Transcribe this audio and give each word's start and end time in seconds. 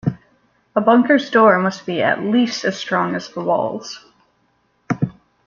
A 0.75 0.81
bunker's 0.81 1.29
door 1.29 1.59
must 1.59 1.85
be 1.85 2.01
at 2.01 2.23
least 2.23 2.65
as 2.65 2.75
strong 2.75 3.13
as 3.13 3.29
the 3.29 3.41
walls. 3.43 4.03